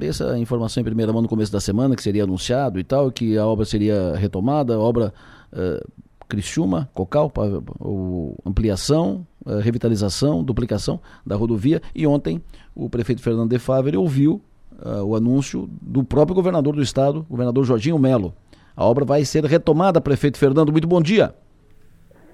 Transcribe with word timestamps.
essa 0.00 0.38
informação 0.38 0.80
em 0.80 0.84
primeira 0.84 1.12
mão 1.12 1.22
no 1.22 1.28
começo 1.28 1.52
da 1.52 1.60
semana, 1.60 1.96
que 1.96 2.02
seria 2.02 2.24
anunciado 2.24 2.78
e 2.78 2.84
tal, 2.84 3.10
que 3.10 3.36
a 3.36 3.46
obra 3.46 3.64
seria 3.64 4.14
retomada, 4.16 4.78
obra 4.78 5.12
uh, 5.52 5.92
Criciúma, 6.28 6.88
Cocal, 6.94 7.30
o, 7.80 8.36
ampliação, 8.46 9.26
uh, 9.44 9.58
revitalização, 9.58 10.42
duplicação 10.42 11.00
da 11.26 11.36
rodovia. 11.36 11.80
E 11.94 12.06
ontem 12.06 12.40
o 12.74 12.88
prefeito 12.88 13.20
Fernando 13.20 13.50
de 13.50 13.58
Favre 13.58 13.96
ouviu 13.96 14.40
uh, 14.84 15.02
o 15.04 15.14
anúncio 15.14 15.68
do 15.80 16.02
próprio 16.02 16.34
governador 16.34 16.74
do 16.74 16.82
estado, 16.82 17.26
governador 17.28 17.64
Jorginho 17.64 17.98
Melo. 17.98 18.32
A 18.74 18.86
obra 18.86 19.04
vai 19.04 19.24
ser 19.24 19.44
retomada, 19.44 20.00
prefeito 20.00 20.38
Fernando. 20.38 20.72
Muito 20.72 20.88
bom 20.88 21.02
dia. 21.02 21.34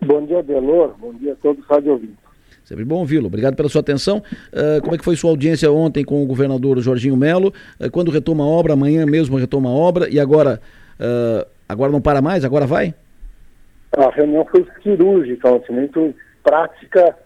Bom 0.06 0.24
dia, 0.24 0.42
Delor. 0.42 0.94
Bom 0.98 1.12
dia 1.14 1.32
a 1.32 1.36
todos 1.36 1.60
os 1.62 1.68
rádio 1.68 1.92
ouvintes. 1.92 2.27
Sempre 2.68 2.84
bom 2.84 2.96
ouvi-lo. 2.96 3.28
Obrigado 3.28 3.56
pela 3.56 3.70
sua 3.70 3.80
atenção. 3.80 4.18
Uh, 4.18 4.82
como 4.82 4.94
é 4.94 4.98
que 4.98 5.04
foi 5.04 5.16
sua 5.16 5.30
audiência 5.30 5.72
ontem 5.72 6.04
com 6.04 6.22
o 6.22 6.26
governador 6.26 6.78
Jorginho 6.80 7.16
Melo? 7.16 7.50
Uh, 7.80 7.90
quando 7.90 8.10
retoma 8.10 8.44
a 8.44 8.46
obra? 8.46 8.74
Amanhã 8.74 9.06
mesmo 9.06 9.38
retoma 9.38 9.70
a 9.70 9.72
obra? 9.72 10.06
E 10.10 10.20
agora, 10.20 10.60
uh, 11.00 11.48
agora 11.66 11.90
não 11.90 12.02
para 12.02 12.20
mais? 12.20 12.44
Agora 12.44 12.66
vai? 12.66 12.94
A 13.96 14.10
reunião 14.10 14.44
foi 14.44 14.66
cirúrgica 14.82 15.48
muito 15.70 16.14
prática 16.44 17.16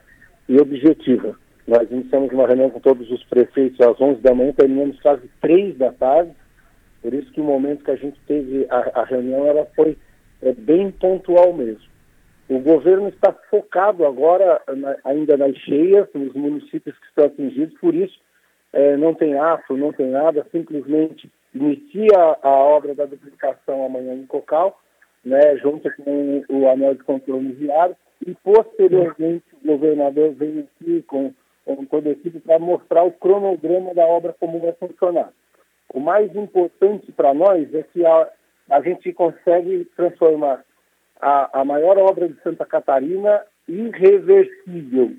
e 0.48 0.60
objetiva. 0.60 1.34
Nós 1.66 1.90
iniciamos 1.90 2.32
uma 2.32 2.46
reunião 2.46 2.70
com 2.70 2.78
todos 2.78 3.10
os 3.10 3.24
prefeitos 3.24 3.80
às 3.80 4.00
11 4.00 4.20
da 4.20 4.32
manhã, 4.32 4.52
terminamos 4.52 5.00
quase 5.00 5.28
3 5.40 5.76
da 5.76 5.90
tarde. 5.90 6.30
Por 7.02 7.12
isso 7.12 7.32
que 7.32 7.40
o 7.40 7.44
momento 7.44 7.82
que 7.82 7.90
a 7.90 7.96
gente 7.96 8.16
teve 8.28 8.64
a, 8.70 9.00
a 9.00 9.04
reunião 9.06 9.44
ela 9.44 9.66
foi 9.74 9.98
é, 10.40 10.52
bem 10.52 10.92
pontual 10.92 11.52
mesmo. 11.52 11.90
O 12.52 12.58
governo 12.58 13.08
está 13.08 13.32
focado 13.48 14.04
agora 14.04 14.60
na, 14.76 14.94
ainda 15.04 15.38
nas 15.38 15.56
cheias, 15.56 16.06
nos 16.12 16.34
municípios 16.34 16.94
que 16.98 17.06
estão 17.06 17.24
atingidos, 17.24 17.72
por 17.80 17.94
isso 17.94 18.20
é, 18.74 18.94
não 18.94 19.14
tem 19.14 19.38
ato, 19.38 19.74
não 19.74 19.90
tem 19.90 20.10
nada, 20.10 20.46
simplesmente 20.52 21.32
inicia 21.54 22.36
a 22.42 22.50
obra 22.50 22.94
da 22.94 23.06
duplicação 23.06 23.86
amanhã 23.86 24.12
em 24.12 24.26
Cocal, 24.26 24.78
né, 25.24 25.56
junto 25.62 25.90
com 25.96 26.44
o 26.50 26.68
anel 26.68 26.94
de 26.94 27.02
controle 27.04 27.52
viário, 27.52 27.96
e 28.26 28.34
posteriormente 28.34 29.46
o 29.64 29.68
governador 29.68 30.34
vem 30.34 30.58
aqui 30.60 31.00
com, 31.04 31.32
com 31.64 31.86
toda 31.86 32.14
para 32.44 32.58
mostrar 32.58 33.02
o 33.02 33.12
cronograma 33.12 33.94
da 33.94 34.04
obra 34.04 34.36
como 34.38 34.60
vai 34.60 34.72
funcionar. 34.72 35.32
O 35.94 36.00
mais 36.00 36.36
importante 36.36 37.10
para 37.12 37.32
nós 37.32 37.74
é 37.74 37.82
que 37.82 38.04
a, 38.04 38.28
a 38.68 38.82
gente 38.82 39.10
consegue 39.14 39.86
transformar 39.96 40.62
a, 41.22 41.60
a 41.60 41.64
maior 41.64 41.96
obra 41.98 42.28
de 42.28 42.34
Santa 42.42 42.66
Catarina 42.66 43.42
irreversível. 43.68 45.12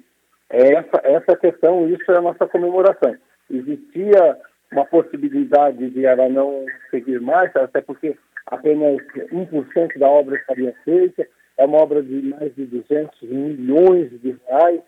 É 0.49 0.73
essa, 0.73 1.01
essa 1.03 1.35
questão, 1.37 1.89
isso 1.89 2.11
é 2.11 2.17
a 2.17 2.21
nossa 2.21 2.45
comemoração. 2.45 3.15
Existia 3.49 4.37
uma 4.71 4.85
possibilidade 4.85 5.89
de 5.89 6.05
ela 6.05 6.27
não 6.27 6.65
seguir 6.91 7.21
mais, 7.21 7.55
até 7.55 7.81
porque 7.81 8.15
apenas 8.45 8.97
1% 9.31 9.97
da 9.97 10.07
obra 10.07 10.35
estaria 10.35 10.75
feita, 10.83 11.25
é 11.57 11.65
uma 11.65 11.81
obra 11.81 12.03
de 12.03 12.21
mais 12.21 12.53
de 12.55 12.65
200 12.65 13.21
milhões 13.21 14.09
de 14.21 14.35
reais, 14.47 14.81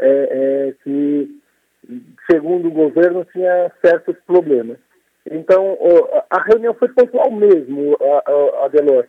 é, 0.00 0.08
é, 0.08 0.74
que, 0.82 1.40
segundo 2.30 2.68
o 2.68 2.72
governo, 2.72 3.24
tinha 3.32 3.70
certos 3.84 4.16
problemas. 4.26 4.78
Então, 5.30 5.76
a 6.30 6.42
reunião 6.42 6.74
foi 6.74 6.88
pontual 6.88 7.30
mesmo, 7.30 7.96
Adelor. 8.64 9.06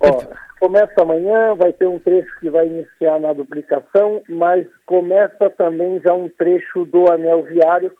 Ó, 0.00 0.22
começa 0.60 1.02
amanhã, 1.02 1.54
vai 1.54 1.72
ter 1.72 1.86
um 1.86 1.98
trecho 1.98 2.28
que 2.40 2.50
vai 2.50 2.66
iniciar 2.66 3.18
na 3.18 3.32
duplicação, 3.32 4.22
mas 4.28 4.66
começa 4.86 5.50
também 5.50 6.00
já 6.00 6.14
um 6.14 6.28
trecho 6.28 6.84
do 6.84 7.10
anel 7.10 7.42
viário 7.42 7.92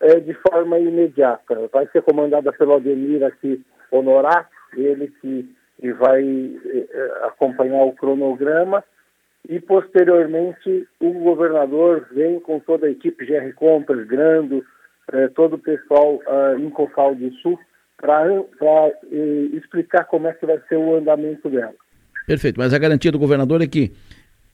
é, 0.00 0.20
de 0.20 0.34
forma 0.34 0.78
imediata. 0.78 1.68
Vai 1.72 1.86
ser 1.88 2.02
comandada 2.02 2.52
pelo 2.52 2.74
Ademir 2.74 3.24
aqui, 3.24 3.64
Honorato, 3.90 4.50
ele 4.74 5.12
que, 5.20 5.54
que 5.80 5.92
vai 5.92 6.22
é, 6.22 7.26
acompanhar 7.26 7.84
o 7.84 7.92
cronograma, 7.92 8.82
e 9.48 9.60
posteriormente 9.60 10.88
o 11.00 11.12
governador 11.12 12.08
vem 12.10 12.40
com 12.40 12.58
toda 12.58 12.86
a 12.86 12.90
equipe 12.90 13.24
GR 13.24 13.54
Compras, 13.54 14.06
Grando, 14.06 14.64
é, 15.12 15.28
todo 15.28 15.54
o 15.54 15.58
pessoal 15.58 16.16
uh, 16.16 16.58
em 16.58 16.68
Cocal 16.68 17.14
do 17.14 17.32
Sul, 17.34 17.58
para 17.98 18.28
eh, 19.10 19.48
explicar 19.52 20.04
como 20.04 20.28
é 20.28 20.32
que 20.32 20.46
vai 20.46 20.60
ser 20.68 20.76
o 20.76 20.96
andamento 20.96 21.48
dela. 21.48 21.74
Perfeito, 22.26 22.58
mas 22.58 22.74
a 22.74 22.78
garantia 22.78 23.12
do 23.12 23.18
governador 23.18 23.62
é 23.62 23.66
que 23.66 23.92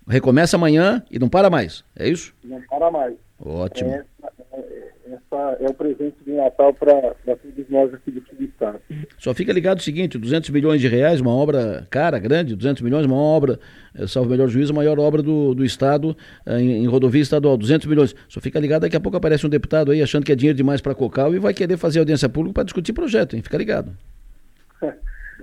recomeça 0.07 0.57
amanhã 0.57 1.03
e 1.11 1.19
não 1.19 1.29
para 1.29 1.49
mais, 1.49 1.85
é 1.97 2.09
isso? 2.09 2.35
Não 2.45 2.61
para 2.63 2.91
mais. 2.91 3.15
Ótimo. 3.45 3.91
É, 3.91 4.05
essa 5.33 5.57
é 5.61 5.67
o 5.67 5.75
presente 5.75 6.17
de 6.25 6.33
Natal 6.33 6.75
para 6.75 7.15
todos 7.25 7.69
nós 7.71 7.93
aqui 7.95 8.11
do 8.11 8.45
Estado. 8.45 8.81
Só 9.19 9.33
fica 9.33 9.53
ligado 9.53 9.79
o 9.79 9.83
seguinte, 9.83 10.19
200 10.19 10.51
milhões 10.51 10.81
de 10.81 10.89
reais, 10.89 11.21
uma 11.21 11.35
obra 11.35 11.87
cara, 11.91 12.19
grande, 12.19 12.55
200 12.55 12.83
milhões, 12.83 13.07
uma 13.07 13.17
obra, 13.17 13.59
é, 13.95 14.07
salvo 14.07 14.31
melhor 14.31 14.49
juízo, 14.49 14.73
a 14.73 14.77
maior 14.77 14.99
obra 14.99 15.23
do, 15.23 15.55
do 15.55 15.65
Estado 15.65 16.17
é, 16.45 16.61
em, 16.61 16.85
em, 16.85 16.87
rodovia 16.87 17.23
estadual, 17.23 17.57
200 17.57 17.87
milhões. 17.87 18.15
Só 18.29 18.41
fica 18.41 18.61
ligado, 18.61 18.83
daqui 18.83 18.97
a 18.97 19.01
pouco 19.01 19.17
aparece 19.17 19.47
um 19.47 19.51
deputado 19.51 19.91
aí 19.91 20.03
achando 20.03 20.25
que 20.25 20.33
é 20.33 20.37
dinheiro 20.37 20.57
demais 20.57 20.81
para 20.81 20.95
Cocal 20.95 21.35
e 21.35 21.39
vai 21.39 21.55
querer 21.55 21.77
fazer 21.77 21.99
audiência 21.99 22.29
pública 22.29 22.55
para 22.55 22.65
discutir 22.65 22.93
projeto, 22.93 23.35
hein? 23.35 23.43
Fica 23.43 23.57
ligado. 23.57 23.97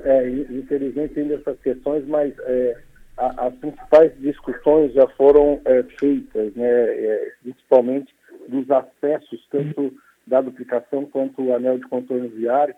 É, 0.02 0.30
infelizmente 0.30 1.20
ainda 1.20 1.34
essas 1.34 1.60
questões, 1.60 2.08
mas 2.08 2.34
é, 2.46 2.78
a, 3.18 3.48
as 3.48 3.54
principais 3.56 4.14
discussões 4.18 4.94
já 4.94 5.06
foram 5.10 5.60
é, 5.66 5.84
feitas, 6.00 6.54
né, 6.56 6.66
é, 6.66 7.32
principalmente 7.44 8.14
dos 8.50 8.70
acessos, 8.70 9.48
tanto 9.50 9.94
da 10.28 10.42
duplicação 10.42 11.06
quanto 11.06 11.42
o 11.42 11.56
anel 11.56 11.78
de 11.78 11.88
contorno 11.88 12.30
viário, 12.30 12.76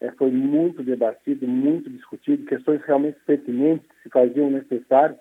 é, 0.00 0.10
foi 0.12 0.30
muito 0.30 0.82
debatido, 0.82 1.46
muito 1.46 1.90
discutido, 1.90 2.46
questões 2.46 2.80
realmente 2.84 3.18
pertinentes 3.26 3.86
que 3.86 4.02
se 4.04 4.08
faziam 4.08 4.50
necessárias, 4.50 5.18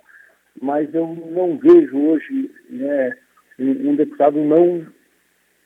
mas 0.61 0.93
eu 0.93 1.07
não 1.07 1.57
vejo 1.57 1.97
hoje 1.97 2.51
né, 2.69 3.17
um, 3.59 3.95
deputado 3.95 4.39
não, 4.39 4.85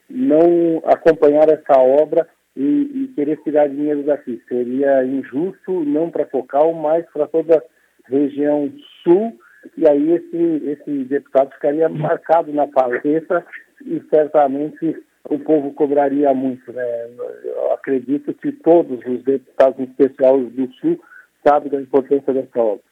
não 0.10 0.82
acompanhar 0.86 1.48
essa 1.50 1.80
obra 1.80 2.28
e, 2.56 2.62
e, 2.62 3.12
querer 3.16 3.38
tirar 3.44 3.70
dinheiro 3.70 4.04
daqui. 4.04 4.42
Seria 4.48 5.04
injusto, 5.06 5.84
não 5.84 6.10
para 6.10 6.28
Focal, 6.28 6.74
mas 6.74 7.06
para 7.12 7.28
toda 7.28 7.58
a 7.58 8.10
região 8.10 8.72
sul, 9.04 9.38
e 9.78 9.88
aí 9.88 10.12
esse, 10.12 10.70
esse 10.70 11.04
deputado 11.06 11.52
ficaria 11.54 11.88
marcado 11.90 12.52
na 12.52 12.68
palestra 12.68 13.46
e 13.86 14.02
certamente 14.10 15.04
o 15.30 15.40
povo 15.40 15.74
cobraria 15.74 16.34
muito. 16.34 16.72
Né? 16.72 17.10
Eu 17.44 17.74
acredito 17.74 18.34
que 18.34 18.52
todos 18.52 19.00
os 19.06 19.24
deputados, 19.24 19.80
em 19.80 19.84
especial 19.84 20.40
do 20.40 20.74
Sul, 20.74 21.00
sabem 21.46 21.72
da 21.72 21.82
importância 21.82 22.34
dessa 22.34 22.60
obra. 22.60 22.84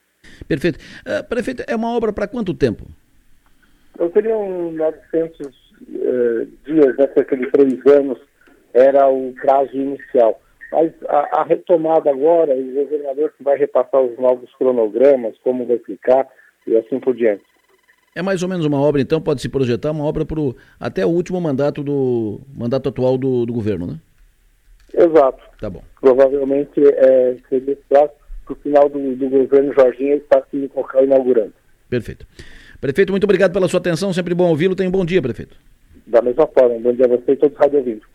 Perfeito. 0.47 0.78
Uh, 1.02 1.28
prefeito, 1.28 1.63
é 1.68 1.75
uma 1.75 1.96
obra 1.96 2.13
para 2.13 2.28
quanto 2.28 2.53
tempo? 2.53 2.85
Eu 3.97 4.09
teria 4.09 4.38
uns 4.38 4.75
900 4.75 5.47
uh, 5.47 6.46
dias, 6.66 6.97
né, 6.97 7.08
cerca 7.13 7.35
de 7.35 7.50
três 7.52 7.85
anos, 7.88 8.19
era 8.73 9.08
o 9.08 9.34
prazo 9.41 9.75
inicial. 9.75 10.40
Mas 10.72 10.94
a, 11.09 11.41
a, 11.41 11.44
retomada 11.44 12.09
agora, 12.09 12.56
o 12.56 12.73
governador 12.73 13.34
que 13.38 13.44
vai 13.44 13.58
repassar 13.58 14.02
os 14.02 14.18
novos 14.18 14.53
cronogramas, 14.56 15.38
como 15.44 15.66
vai 15.66 15.78
ficar 15.79 16.28
e 16.66 16.78
assim 16.78 17.00
por 17.00 17.16
diante. 17.16 17.44
É 18.13 18.22
mais 18.22 18.44
ou 18.44 18.49
menos 18.49 18.66
uma 18.66 18.79
obra, 18.79 19.01
então, 19.01 19.22
pode 19.22 19.41
se 19.41 19.47
projetar 19.47 19.91
uma 19.91 20.03
obra 20.03 20.25
pro, 20.25 20.55
até 20.79 21.05
o 21.05 21.09
último 21.09 21.39
mandato 21.39 21.81
do 21.81 22.41
mandato 22.53 22.89
atual 22.89 23.17
do, 23.17 23.45
do 23.45 23.53
governo, 23.53 23.88
né? 23.88 23.99
Exato. 24.94 25.41
Tá 25.59 25.69
bom. 25.69 25.81
Provavelmente 26.01 26.81
é, 26.85 27.38
seria 27.47 27.77
para 27.88 28.09
o 28.49 28.55
final 28.55 28.89
do, 28.89 29.16
do 29.16 29.29
governo 29.29 29.73
Jorginho 29.73 30.13
ele 30.13 30.22
está 30.22 30.44
se 30.51 30.69
inaugurando. 31.03 31.53
Perfeito. 31.89 32.27
Prefeito, 32.81 33.11
muito 33.11 33.23
obrigado 33.23 33.53
pela 33.53 33.67
sua 33.67 33.79
atenção, 33.79 34.11
sempre 34.11 34.33
bom 34.33 34.49
ouvi-lo. 34.49 34.75
Tenha 34.75 34.89
um 34.89 34.91
bom 34.91 35.05
dia, 35.05 35.22
prefeito. 35.22 35.55
Da 36.07 36.22
mesma 36.22 36.47
forma, 36.47 36.79
bom 36.79 36.93
dia 36.93 37.05
a 37.05 37.09
você 37.09 37.31
e 37.31 37.35
todos 37.38 37.55
os 37.55 37.59
rádio 37.59 37.79
ouvintes. 37.79 38.11